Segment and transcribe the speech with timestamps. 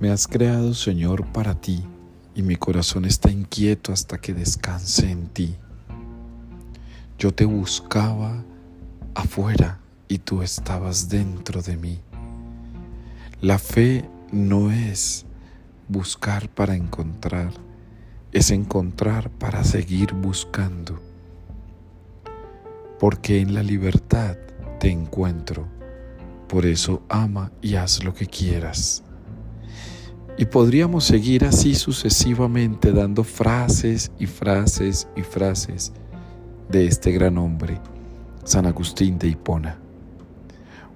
[0.00, 1.84] Me has creado, Señor, para ti,
[2.34, 5.56] y mi corazón está inquieto hasta que descanse en ti.
[7.18, 8.42] Yo te buscaba
[9.14, 9.78] afuera
[10.08, 12.00] y tú estabas dentro de mí.
[13.42, 15.26] La fe no es
[15.86, 17.52] buscar para encontrar,
[18.32, 20.98] es encontrar para seguir buscando.
[22.98, 24.38] Porque en la libertad
[24.78, 25.68] te encuentro.
[26.48, 29.04] Por eso ama y haz lo que quieras.
[30.40, 35.92] Y podríamos seguir así sucesivamente dando frases y frases y frases
[36.70, 37.78] de este gran hombre,
[38.44, 39.78] San Agustín de Hipona.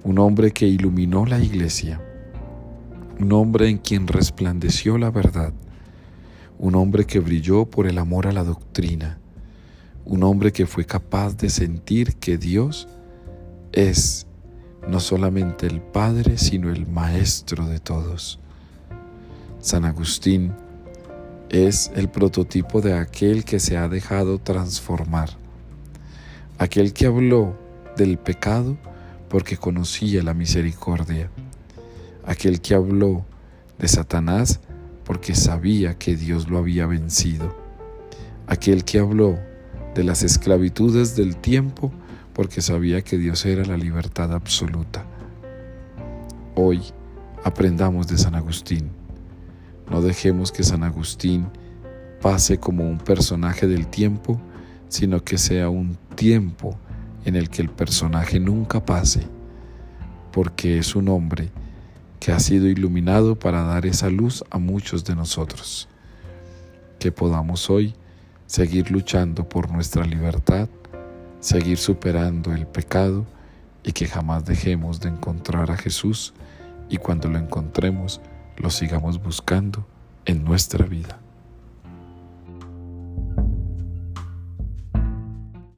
[0.03, 2.01] Un hombre que iluminó la iglesia,
[3.21, 5.53] un hombre en quien resplandeció la verdad,
[6.59, 9.19] un hombre que brilló por el amor a la doctrina,
[10.07, 12.89] un hombre que fue capaz de sentir que Dios
[13.73, 14.27] es
[14.89, 18.41] no solamente el Padre, sino el Maestro de todos.
[19.65, 20.53] San Agustín
[21.49, 25.31] es el prototipo de aquel que se ha dejado transformar,
[26.59, 27.57] aquel que habló
[27.97, 28.77] del pecado
[29.31, 31.31] porque conocía la misericordia,
[32.27, 33.25] aquel que habló
[33.79, 34.61] de Satanás
[35.03, 37.57] porque sabía que Dios lo había vencido,
[38.47, 39.39] aquel que habló
[39.95, 41.91] de las esclavitudes del tiempo
[42.35, 45.07] porque sabía que Dios era la libertad absoluta.
[46.55, 46.83] Hoy
[47.45, 49.04] aprendamos de San Agustín.
[49.91, 51.49] No dejemos que San Agustín
[52.21, 54.41] pase como un personaje del tiempo,
[54.89, 56.79] sino que sea un tiempo
[57.25, 59.27] en el que el personaje nunca pase,
[60.33, 61.51] porque es un hombre
[62.21, 65.89] que ha sido iluminado para dar esa luz a muchos de nosotros.
[66.99, 67.95] Que podamos hoy
[68.47, 70.69] seguir luchando por nuestra libertad,
[71.41, 73.27] seguir superando el pecado
[73.83, 76.33] y que jamás dejemos de encontrar a Jesús
[76.89, 78.21] y cuando lo encontremos
[78.57, 79.87] lo sigamos buscando
[80.25, 81.19] en nuestra vida.